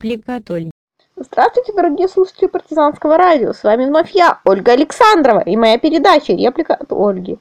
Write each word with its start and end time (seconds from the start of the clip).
Ольги. 0.00 0.70
Здравствуйте, 1.16 1.72
дорогие 1.72 2.08
слушатели 2.08 2.46
партизанского 2.46 3.16
радио. 3.16 3.52
С 3.52 3.64
вами 3.64 3.86
вновь 3.86 4.12
я, 4.12 4.40
Ольга 4.44 4.72
Александрова, 4.72 5.40
и 5.40 5.56
моя 5.56 5.78
передача 5.78 6.34
«Реплика 6.34 6.74
от 6.74 6.92
Ольги». 6.92 7.38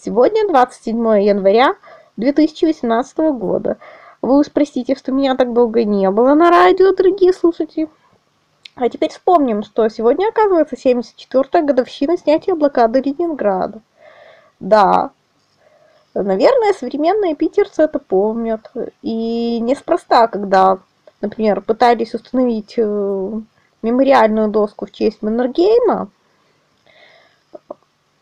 Сегодня 0.00 0.46
27 0.46 0.96
января 1.22 1.74
2018 2.16 3.18
года. 3.32 3.78
Вы 4.22 4.38
уж 4.38 4.50
простите, 4.52 4.94
что 4.94 5.10
меня 5.10 5.34
так 5.34 5.52
долго 5.52 5.84
не 5.84 6.08
было 6.10 6.34
на 6.34 6.50
радио, 6.50 6.94
дорогие 6.94 7.32
слушатели. 7.32 7.88
А 8.76 8.88
теперь 8.88 9.10
вспомним, 9.10 9.64
что 9.64 9.88
сегодня, 9.88 10.28
оказывается, 10.28 10.76
74-я 10.76 11.62
годовщина 11.62 12.16
снятия 12.16 12.54
блокады 12.54 13.00
Ленинграда. 13.00 13.80
Да, 14.60 15.10
наверное, 16.14 16.72
современные 16.74 17.34
питерцы 17.34 17.82
это 17.82 17.98
помнят. 17.98 18.70
И 19.02 19.58
неспроста, 19.60 20.28
когда 20.28 20.78
например, 21.20 21.60
пытались 21.60 22.14
установить 22.14 22.74
э, 22.76 23.30
мемориальную 23.82 24.48
доску 24.48 24.86
в 24.86 24.92
честь 24.92 25.22
Маннергейма, 25.22 26.10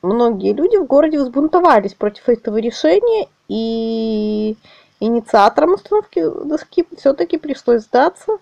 многие 0.02 0.52
люди 0.52 0.76
в 0.76 0.86
городе 0.86 1.18
взбунтовались 1.18 1.94
против 1.94 2.28
этого 2.28 2.58
решения, 2.58 3.28
и 3.48 4.56
инициатором 5.00 5.74
установки 5.74 6.22
доски 6.44 6.86
все-таки 6.96 7.38
пришлось 7.38 7.82
сдаться. 7.82 8.38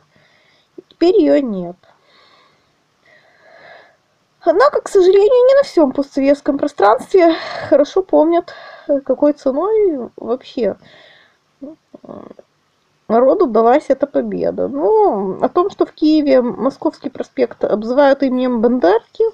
Теперь 0.89 1.17
ее 1.17 1.41
нет. 1.41 1.77
Однако, 4.41 4.81
к 4.81 4.89
сожалению, 4.89 5.47
не 5.47 5.55
на 5.55 5.63
всем 5.63 5.93
постсоветском 5.93 6.59
пространстве 6.59 7.35
хорошо 7.69 8.03
помнят, 8.03 8.53
какой 9.05 9.33
ценой 9.35 10.11
вообще 10.17 10.77
народу 13.13 13.47
далась 13.47 13.85
эта 13.89 14.07
победа. 14.07 14.69
Ну, 14.69 15.39
о 15.41 15.49
том, 15.49 15.71
что 15.71 15.87
в 15.87 15.93
Киеве 15.93 16.43
Московский 16.43 17.11
проспект 17.11 17.63
обзывают 17.63 18.23
именем 18.23 18.61
Бендерки, 18.61 19.25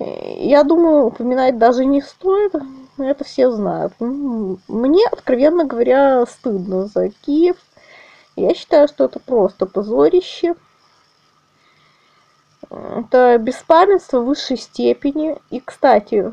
я 0.00 0.64
думаю, 0.64 1.06
упоминать 1.06 1.58
даже 1.58 1.84
не 1.84 2.00
стоит. 2.00 2.54
Это 2.98 3.24
все 3.24 3.50
знают. 3.50 3.92
Мне, 4.00 5.06
откровенно 5.06 5.64
говоря, 5.64 6.24
стыдно 6.26 6.86
за 6.86 7.10
Киев. 7.10 7.56
Я 8.34 8.54
считаю, 8.54 8.88
что 8.88 9.04
это 9.04 9.20
просто 9.20 9.66
позорище. 9.66 10.54
Это 12.70 13.38
беспамятство 13.38 14.20
высшей 14.20 14.56
степени. 14.56 15.38
И, 15.50 15.60
кстати, 15.60 16.32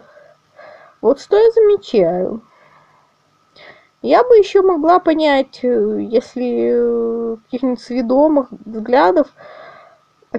вот 1.02 1.20
что 1.20 1.38
я 1.38 1.52
замечаю– 1.52 2.42
я 4.06 4.24
бы 4.24 4.38
еще 4.38 4.62
могла 4.62 5.00
понять, 5.00 5.60
э, 5.64 6.00
если 6.02 6.70
э, 6.74 7.38
каких-нибудь 7.46 7.82
сведомых 7.82 8.48
взглядов 8.52 9.28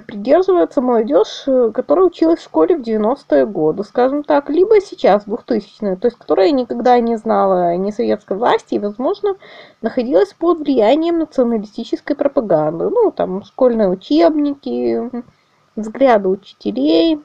придерживается 0.05 0.81
молодежь, 0.81 1.43
э, 1.47 1.71
которая 1.73 2.05
училась 2.05 2.39
в 2.39 2.43
школе 2.43 2.77
в 2.77 2.81
90-е 2.81 3.45
годы, 3.45 3.83
скажем 3.83 4.23
так, 4.23 4.49
либо 4.49 4.79
сейчас, 4.79 5.25
в 5.25 5.33
2000-е, 5.33 5.97
то 5.97 6.07
есть 6.07 6.17
которая 6.17 6.51
никогда 6.51 6.99
не 6.99 7.17
знала 7.17 7.75
ни 7.75 7.91
советской 7.91 8.37
власти 8.37 8.75
и, 8.75 8.79
возможно, 8.79 9.35
находилась 9.81 10.33
под 10.33 10.59
влиянием 10.59 11.19
националистической 11.19 12.15
пропаганды. 12.15 12.89
Ну, 12.89 13.11
там, 13.11 13.43
школьные 13.43 13.89
учебники, 13.89 15.11
взгляды 15.75 16.29
учителей. 16.29 17.21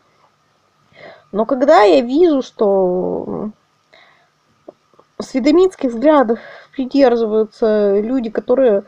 Но 1.31 1.47
когда 1.47 1.83
я 1.83 2.01
вижу, 2.01 2.43
что 2.43 3.53
сведомитских 5.23 5.91
взглядов 5.91 6.39
придерживаются 6.73 7.99
люди, 8.01 8.31
которые 8.31 8.85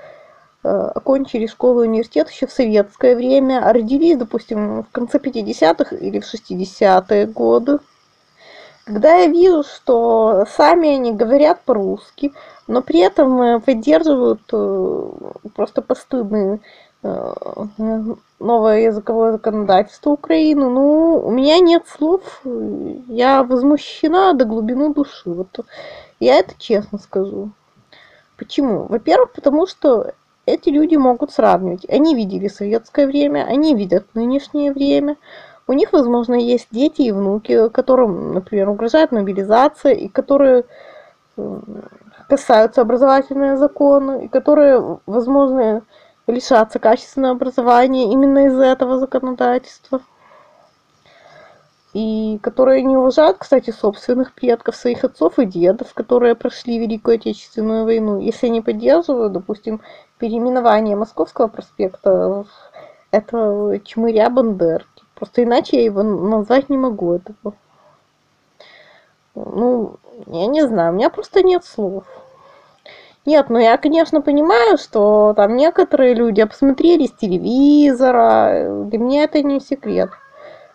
э, 0.62 0.69
окончили 0.69 1.47
школу 1.47 1.83
и 1.83 1.89
университет 1.89 2.31
еще 2.31 2.47
в 2.47 2.53
советское 2.53 3.17
время, 3.17 3.67
а 3.67 3.72
родились, 3.72 4.17
допустим, 4.17 4.83
в 4.83 4.91
конце 4.93 5.19
50-х 5.19 5.97
или 5.97 6.21
в 6.21 6.25
60-е 6.25 7.27
годы. 7.27 7.78
Когда 8.84 9.15
я 9.17 9.27
вижу, 9.28 9.62
что 9.62 10.45
сами 10.50 10.97
они 10.97 11.12
говорят 11.12 11.62
по-русски, 11.62 12.33
но 12.66 12.83
при 12.83 13.01
этом 13.01 13.41
э, 13.41 13.61
поддерживают 13.61 14.43
э, 14.53 15.11
просто 15.55 15.83
постыдные 15.83 16.61
новое 18.44 18.82
языковое 18.82 19.32
законодательство 19.32 20.10
Украины. 20.10 20.69
Ну, 20.69 21.22
у 21.25 21.31
меня 21.31 21.59
нет 21.59 21.84
слов, 21.88 22.43
я 22.44 23.43
возмущена 23.43 24.32
до 24.34 24.44
глубины 24.44 24.93
души. 24.93 25.31
Вот 25.31 25.60
я 26.21 26.38
это 26.38 26.54
честно 26.59 26.99
скажу. 26.99 27.50
Почему? 28.37 28.87
Во-первых, 28.88 29.33
потому 29.33 29.66
что 29.66 30.12
эти 30.47 30.69
люди 30.69 30.97
могут 30.97 31.33
сравнивать. 31.33 31.88
Они 31.88 32.15
видели 32.15 32.49
советское 32.49 33.06
время, 33.06 33.47
они 33.49 33.75
видят 33.75 34.06
нынешнее 34.15 34.72
время. 34.72 35.16
У 35.66 35.72
них, 35.72 35.93
возможно, 35.93 36.34
есть 36.34 36.69
дети 36.71 37.03
и 37.03 37.12
внуки, 37.12 37.71
которым, 37.71 38.34
например, 38.34 38.69
угрожает 38.69 39.12
мобилизация, 39.12 39.93
и 39.93 40.09
которые 40.09 40.65
касаются 42.28 42.83
образовательные 42.83 43.56
законы, 43.56 44.27
и 44.27 44.28
которые, 44.28 44.99
возможно, 45.06 45.83
лишатся 46.27 46.79
качественного 46.79 47.35
образования 47.35 48.12
именно 48.12 48.47
из-за 48.47 48.65
этого 48.65 48.99
законодательства 48.99 50.01
и 51.95 52.41
которые 52.43 52.83
не 52.83 52.97
уважают, 52.97 53.39
кстати, 53.39 53.71
собственных 53.71 54.34
предков, 54.34 54.75
своих 54.75 55.05
отцов 55.05 55.39
и 55.39 55.47
дедов, 55.47 55.95
которые 55.95 56.34
прошли 56.34 56.79
Великую 56.79 57.15
Отечественную 57.15 57.84
войну, 57.84 58.19
если 58.19 58.49
они 58.49 58.61
поддерживают, 58.61 59.33
допустим, 59.33 59.81
переименование 60.19 60.97
Московского 60.97 61.47
проспекта 61.47 62.45
это 63.13 63.81
чмыря 63.84 64.29
Бандерки. 64.29 65.05
Просто 65.15 65.45
иначе 65.45 65.77
я 65.77 65.84
его 65.84 66.03
назвать 66.03 66.69
не 66.69 66.77
могу 66.77 67.15
этого. 67.15 67.55
Ну, 69.37 69.97
я 70.27 70.47
не 70.47 70.67
знаю, 70.67 70.93
у 70.93 70.97
меня 70.97 71.11
просто 71.11 71.43
нет 71.43 71.65
слов. 71.65 72.05
Нет, 73.27 73.49
ну 73.49 73.59
я, 73.59 73.79
конечно, 73.79 74.21
понимаю, 74.21 74.77
что 74.77 75.33
там 75.35 75.57
некоторые 75.57 76.15
люди 76.15 76.43
обсмотрели 76.43 77.07
с 77.07 77.12
телевизора. 77.12 78.85
Для 78.85 78.99
меня 78.99 79.25
это 79.25 79.43
не 79.43 79.61
секрет. 79.61 80.11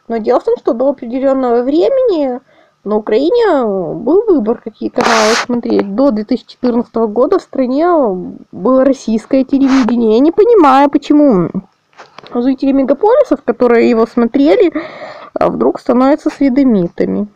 Но 0.08 0.18
дело 0.18 0.40
в 0.40 0.44
том, 0.46 0.58
что 0.58 0.74
до 0.74 0.90
определенного 0.90 1.62
времени 1.62 2.40
на 2.84 2.96
Украине 2.96 3.64
был 3.94 4.24
выбор, 4.26 4.62
какие 4.64 4.90
каналы 4.90 5.36
смотреть. 5.36 5.94
До 5.94 6.09
2014 6.09 6.96
года 6.96 7.38
в 7.38 7.44
стране 7.44 7.88
было 8.52 8.84
российское 8.84 9.44
телевидение. 9.44 10.14
Я 10.14 10.20
не 10.20 10.32
понимаю, 10.32 10.90
почему 10.90 11.50
жители 12.34 12.72
мегаполисов, 12.72 13.44
которые 13.44 13.90
его 13.90 14.08
смотрели, 14.08 14.74
а 15.34 15.50
вдруг 15.50 15.80
становятся 15.80 16.32
сведомитами. 16.32 17.28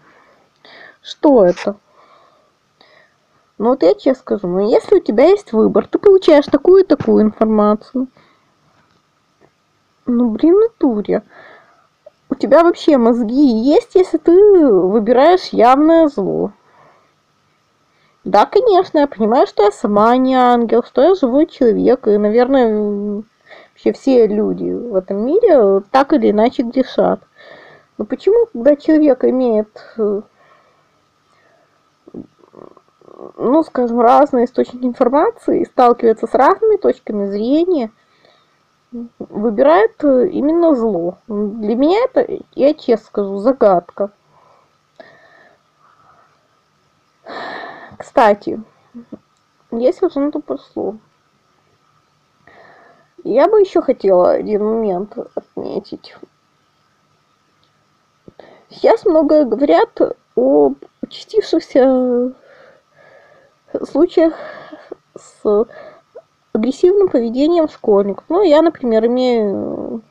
Что 1.03 1.45
это? 1.45 1.75
Ну 3.63 3.69
вот 3.69 3.81
я 3.81 3.93
тебе 3.93 4.13
скажу, 4.13 4.45
ну 4.45 4.69
если 4.69 4.97
у 4.97 4.99
тебя 4.99 5.23
есть 5.23 5.53
выбор, 5.53 5.87
ты 5.87 5.97
получаешь 5.97 6.43
такую 6.47 6.83
и 6.83 6.85
такую 6.85 7.23
информацию. 7.23 8.07
Ну 10.05 10.31
блин, 10.31 10.59
натуре 10.59 11.23
у 12.27 12.35
тебя 12.35 12.61
вообще 12.63 12.97
мозги 12.97 13.41
есть, 13.63 13.95
если 13.95 14.17
ты 14.17 14.67
выбираешь 14.67 15.53
явное 15.53 16.09
зло? 16.09 16.51
Да, 18.25 18.45
конечно, 18.45 18.99
я 18.99 19.07
понимаю, 19.07 19.47
что 19.47 19.63
я 19.63 19.71
сама 19.71 20.17
не 20.17 20.35
ангел, 20.35 20.83
что 20.83 21.01
я 21.01 21.15
живой 21.15 21.45
человек, 21.45 22.05
и, 22.05 22.17
наверное, 22.17 23.23
вообще 23.71 23.93
все 23.93 24.27
люди 24.27 24.71
в 24.71 24.93
этом 24.93 25.25
мире 25.25 25.83
так 25.89 26.11
или 26.11 26.31
иначе 26.31 26.63
грешат. 26.63 27.21
Но 27.97 28.03
почему, 28.03 28.45
когда 28.51 28.75
человек 28.75 29.23
имеет, 29.23 29.69
ну, 33.37 33.63
скажем, 33.63 33.99
разные 33.99 34.45
источники 34.45 34.85
информации 34.85 35.63
сталкивается 35.65 36.27
с 36.27 36.33
разными 36.33 36.77
точками 36.77 37.25
зрения– 37.27 37.91
выбирает 39.19 40.03
э, 40.03 40.27
именно 40.29 40.75
зло. 40.75 41.17
Для 41.27 41.75
меня 41.75 42.03
это, 42.05 42.27
я 42.53 42.73
честно 42.73 43.05
скажу, 43.05 43.37
загадка. 43.39 44.11
Кстати, 47.97 48.61
если 49.71 50.05
уже 50.05 50.19
на 50.19 50.31
то 50.31 50.39
пошло, 50.39 50.97
я 53.23 53.47
бы 53.47 53.61
еще 53.61 53.81
хотела 53.81 54.31
один 54.31 54.63
момент 54.63 55.17
отметить. 55.35 56.15
Сейчас 58.69 59.05
много 59.05 59.45
говорят 59.45 59.99
о 60.35 60.73
участившихся 61.01 62.33
случаях 63.81 64.33
с 65.15 65.65
агрессивным 66.53 67.09
поведением 67.09 67.67
школьников. 67.67 68.25
Ну, 68.29 68.43
я, 68.43 68.61
например, 68.61 69.05
имею 69.07 70.01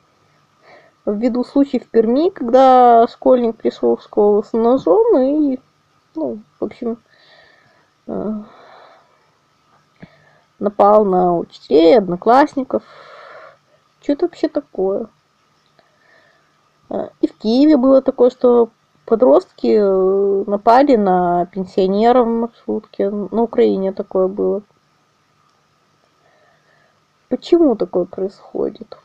в 1.04 1.16
виду 1.16 1.44
случай 1.44 1.78
в 1.78 1.88
Перми, 1.88 2.30
когда 2.30 3.06
школьник 3.08 3.56
пришел 3.56 3.96
в 3.96 4.02
школу 4.02 4.42
с 4.42 4.52
ножом 4.52 5.18
и, 5.18 5.58
ну, 6.14 6.40
в 6.60 6.64
общем, 6.64 6.98
э, 8.06 8.32
напал 10.58 11.04
на 11.04 11.36
учителей, 11.36 11.98
одноклассников. 11.98 12.82
Что 14.00 14.12
это 14.12 14.26
вообще 14.26 14.48
такое? 14.48 15.08
А, 16.88 17.10
и 17.20 17.26
в 17.26 17.36
Киеве 17.38 17.76
было 17.76 18.02
такое, 18.02 18.30
что 18.30 18.70
подростки 19.12 19.76
э, 19.78 20.44
напали 20.46 20.96
на 20.96 21.44
пенсионеров 21.44 22.26
в 22.26 22.30
маршрутке. 22.30 23.10
На 23.10 23.42
Украине 23.42 23.92
такое 23.92 24.26
было. 24.26 24.62
Почему 27.28 27.76
такое 27.76 28.06
происходит? 28.06 28.96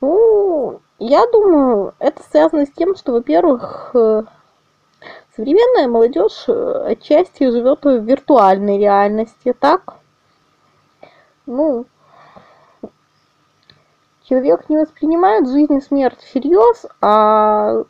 Ну, 0.00 0.80
я 0.98 1.24
думаю, 1.30 1.94
это 2.00 2.20
связано 2.28 2.66
с 2.66 2.70
тем, 2.72 2.96
что, 2.96 3.12
во-первых, 3.12 3.92
э, 3.94 4.24
современная 5.36 5.86
молодежь 5.86 6.46
э, 6.48 6.84
отчасти 6.84 7.48
живет 7.48 7.84
в 7.84 7.98
виртуальной 7.98 8.76
реальности, 8.76 9.54
так? 9.56 9.98
Ну, 11.46 11.86
человек 14.24 14.68
не 14.68 14.78
воспринимает 14.78 15.48
жизнь 15.48 15.76
и 15.76 15.80
смерть 15.80 16.18
всерьез, 16.18 16.86
а 17.00 17.84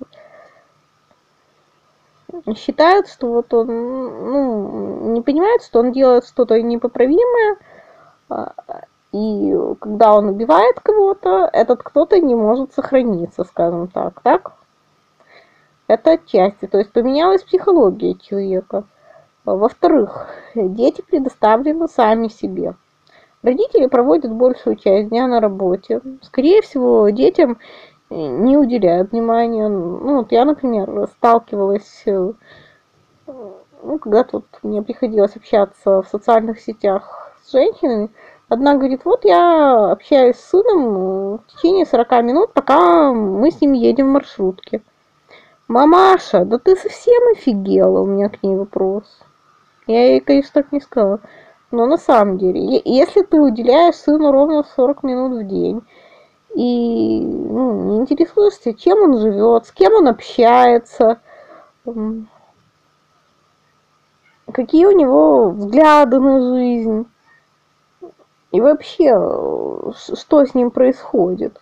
считает, 2.57 3.09
что 3.09 3.29
вот 3.29 3.53
он 3.55 3.67
ну, 3.67 5.13
не 5.13 5.21
понимает, 5.21 5.63
что 5.63 5.81
он 5.81 5.93
делает 5.93 6.27
что-то 6.27 6.61
непоправимое, 6.61 7.57
а, 8.29 8.53
и 9.13 9.55
когда 9.81 10.15
он 10.15 10.29
убивает 10.29 10.81
кого-то, 10.81 11.49
этот 11.53 11.83
кто-то 11.83 12.19
не 12.19 12.35
может 12.35 12.73
сохраниться, 12.75 13.45
скажем 13.45 13.89
так, 13.89 14.21
так? 14.23 14.53
Это 15.89 16.13
отчасти, 16.13 16.67
то 16.67 16.79
есть 16.79 16.93
поменялась 16.93 17.43
психология 17.43 18.15
человека. 18.15 18.85
Во-вторых, 19.45 20.29
дети 20.55 21.03
предоставлены 21.03 21.87
сами 21.87 22.29
себе. 22.29 22.75
Родители 23.43 23.87
проводят 23.87 24.33
большую 24.33 24.75
часть 24.75 25.11
дня 25.11 25.29
на 25.29 25.41
работе. 25.41 26.01
Скорее 26.23 26.63
всего, 26.63 27.09
детям 27.11 27.59
не 28.11 28.57
уделяют 28.57 29.13
внимания. 29.13 29.69
Ну, 29.69 30.17
вот 30.17 30.33
я, 30.33 30.45
например, 30.45 31.09
сталкивалась, 31.17 32.03
э, 32.07 32.33
ну, 33.27 33.99
когда 33.99 34.25
тут 34.25 34.45
мне 34.63 34.83
приходилось 34.83 35.37
общаться 35.37 36.03
в 36.03 36.09
социальных 36.09 36.61
сетях 36.61 37.33
с 37.45 37.53
женщинами, 37.53 38.11
одна 38.49 38.75
говорит, 38.75 39.05
вот 39.05 39.25
я 39.25 39.93
общаюсь 39.93 40.37
с 40.37 40.51
сыном 40.51 41.39
в 41.39 41.41
течение 41.49 41.87
40 41.87 42.11
минут, 42.23 42.53
пока 42.53 43.13
мы 43.13 43.51
с 43.51 43.61
ним 43.61 43.73
едем 43.73 44.09
в 44.09 44.13
маршрутке. 44.13 44.83
Мамаша, 45.69 46.45
да 46.45 46.59
ты 46.59 46.77
совсем 46.77 47.33
офигела, 47.33 48.01
у 48.01 48.07
меня 48.07 48.29
к 48.29 48.43
ней 48.43 48.55
вопрос. 48.55 49.05
Я 49.89 50.13
ей, 50.13 50.21
конечно, 50.21 50.63
так 50.63 50.73
не 50.73 50.81
сказала. 50.81 51.21
Но 51.73 51.87
на 51.87 51.99
самом 51.99 52.39
деле, 52.39 52.81
если 52.85 53.23
ты 53.23 53.41
уделяешь 53.41 53.97
сыну 53.97 54.31
ровно 54.31 54.65
40 54.77 55.03
минут 55.03 55.43
в 55.43 55.49
день, 55.49 55.83
и 56.57 57.21
ну, 57.21 57.91
не 57.91 57.97
интересуешься, 57.99 58.73
чем 58.73 59.03
он 59.03 59.21
живет, 59.21 59.67
с 59.67 59.73
кем 59.73 59.93
он 59.93 60.09
общается, 60.09 61.21
какие 64.51 64.87
у 64.87 64.93
него 64.93 65.51
взгляды 65.51 66.19
на 66.19 66.41
жизнь, 66.41 67.07
и 68.53 68.61
вообще, 68.63 69.13
что 69.93 70.47
с 70.47 70.55
ним 70.55 70.71
происходит. 70.71 71.61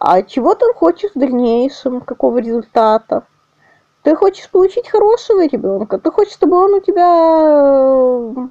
А 0.00 0.22
чего 0.22 0.56
ты 0.56 0.66
хочешь 0.74 1.12
в 1.14 1.18
дальнейшем, 1.18 2.00
какого 2.00 2.38
результата? 2.38 3.22
Ты 4.02 4.16
хочешь 4.16 4.50
получить 4.50 4.88
хорошего 4.88 5.46
ребенка, 5.46 5.98
ты 5.98 6.10
хочешь, 6.10 6.32
чтобы 6.32 6.56
он 6.56 6.74
у 6.74 6.80
тебя, 6.80 8.50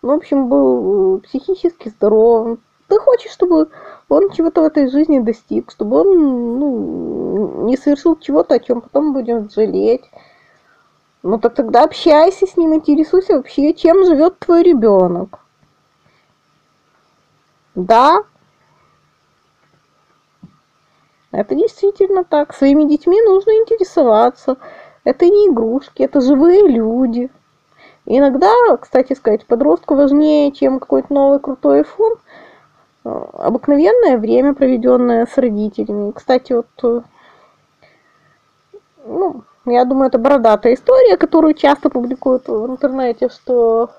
в 0.00 0.10
общем, 0.10 0.48
был 0.48 1.18
психически 1.22 1.88
здоров. 1.88 2.58
Ты 2.90 2.98
хочешь, 2.98 3.30
чтобы 3.30 3.68
он 4.08 4.30
чего-то 4.30 4.62
в 4.62 4.64
этой 4.64 4.90
жизни 4.90 5.20
достиг, 5.20 5.70
чтобы 5.70 6.00
он 6.00 6.58
ну, 6.58 7.66
не 7.66 7.76
совершил 7.76 8.16
чего-то, 8.16 8.56
о 8.56 8.58
чем 8.58 8.80
потом 8.80 9.12
будем 9.12 9.48
жалеть. 9.48 10.02
Ну 11.22 11.38
так 11.38 11.54
тогда 11.54 11.84
общайся 11.84 12.48
с 12.48 12.56
ним, 12.56 12.74
интересуйся 12.74 13.36
вообще, 13.36 13.74
чем 13.74 14.04
живет 14.04 14.40
твой 14.40 14.64
ребенок. 14.64 15.38
Да, 17.76 18.24
это 21.30 21.54
действительно 21.54 22.24
так. 22.24 22.52
Своими 22.52 22.88
детьми 22.88 23.22
нужно 23.22 23.52
интересоваться. 23.52 24.56
Это 25.04 25.26
не 25.26 25.46
игрушки, 25.46 26.02
это 26.02 26.20
живые 26.20 26.66
люди. 26.66 27.30
Иногда, 28.04 28.50
кстати 28.80 29.12
сказать, 29.12 29.46
подростку 29.46 29.94
важнее, 29.94 30.50
чем 30.50 30.80
какой-то 30.80 31.14
новый 31.14 31.38
крутой 31.38 31.82
iPhone, 31.82 32.18
обыкновенное 33.04 34.18
время, 34.18 34.54
проведенное 34.54 35.26
с 35.26 35.36
родителями. 35.38 36.12
Кстати, 36.12 36.52
вот, 36.52 36.66
э, 36.82 37.00
ну, 39.06 39.42
я 39.66 39.84
думаю, 39.84 40.08
это 40.08 40.18
бородатая 40.18 40.74
история, 40.74 41.16
которую 41.16 41.54
часто 41.54 41.90
публикуют 41.90 42.48
в 42.48 42.66
интернете, 42.66 43.28
что 43.28 43.90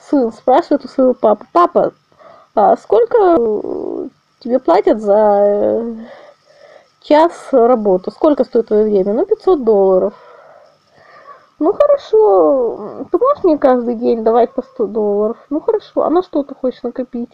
сын 0.00 0.32
спрашивает 0.32 0.84
у 0.84 0.88
своего 0.88 1.14
папы, 1.14 1.46
папа, 1.52 1.92
а 2.54 2.76
сколько 2.76 4.08
тебе 4.40 4.58
платят 4.58 5.00
за 5.00 5.96
час 7.02 7.32
работы. 7.52 8.10
Сколько 8.10 8.44
стоит 8.44 8.68
твое 8.68 8.84
время? 8.84 9.12
Ну, 9.12 9.26
500 9.26 9.64
долларов. 9.64 10.14
Ну, 11.58 11.72
хорошо. 11.72 13.06
Ты 13.10 13.18
можешь 13.18 13.44
мне 13.44 13.58
каждый 13.58 13.94
день 13.94 14.24
давать 14.24 14.52
по 14.52 14.62
100 14.62 14.86
долларов? 14.86 15.36
Ну, 15.50 15.60
хорошо. 15.60 16.02
А 16.02 16.10
на 16.10 16.22
что 16.22 16.42
ты 16.42 16.54
хочешь 16.54 16.82
накопить? 16.82 17.30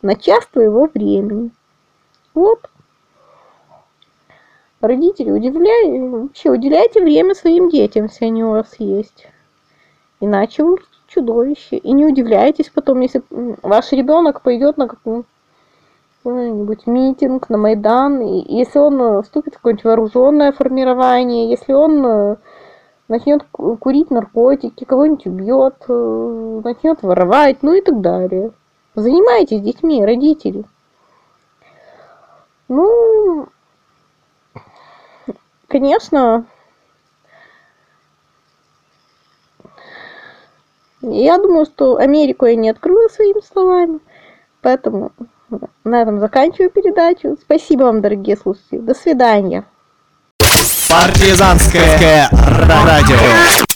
На 0.00 0.14
час 0.14 0.46
твоего 0.46 0.88
времени. 0.92 1.50
Вот. 2.34 2.70
Родители, 4.80 5.32
удивляй, 5.32 6.08
вообще 6.08 6.50
уделяйте 6.50 7.02
время 7.02 7.34
своим 7.34 7.68
детям, 7.68 8.04
если 8.04 8.26
они 8.26 8.44
у 8.44 8.50
вас 8.50 8.76
есть. 8.78 9.26
Иначе 10.20 10.62
вы 10.62 10.76
чудовище. 11.08 11.76
И 11.76 11.92
не 11.92 12.06
удивляйтесь 12.06 12.70
потом, 12.70 13.00
если 13.00 13.22
ваш 13.30 13.90
ребенок 13.90 14.42
пойдет 14.42 14.76
на 14.76 14.86
какой-нибудь 14.86 16.86
митинг 16.86 17.50
на 17.50 17.58
Майдан, 17.58 18.20
и 18.20 18.56
если 18.56 18.78
он 18.78 19.00
э, 19.00 19.22
вступит 19.22 19.54
в 19.54 19.56
какое-нибудь 19.56 19.84
вооруженное 19.84 20.52
формирование, 20.52 21.50
если 21.50 21.72
он 21.72 22.06
э, 22.06 22.36
начнет 23.08 23.42
курить 23.50 24.12
наркотики, 24.12 24.84
кого-нибудь 24.84 25.26
убьет, 25.26 25.74
э, 25.88 26.60
начнет 26.64 27.02
воровать, 27.02 27.62
ну 27.62 27.72
и 27.72 27.80
так 27.80 28.00
далее. 28.00 28.52
Занимайтесь 28.98 29.60
детьми, 29.60 30.04
родители. 30.04 30.64
Ну, 32.66 33.46
конечно, 35.68 36.46
я 41.00 41.38
думаю, 41.38 41.64
что 41.66 41.98
Америку 41.98 42.46
я 42.46 42.56
не 42.56 42.70
открыла 42.70 43.06
своими 43.06 43.40
словами, 43.40 44.00
поэтому 44.62 45.12
на 45.84 46.02
этом 46.02 46.18
заканчиваю 46.18 46.70
передачу. 46.70 47.38
Спасибо 47.40 47.84
вам, 47.84 48.00
дорогие 48.00 48.36
слушатели. 48.36 48.80
До 48.80 48.94
свидания. 48.94 49.64
Партизанское 50.88 52.28
радио. 52.32 53.67